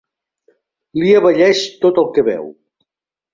[1.01, 2.49] Li abelleix tot el que veu.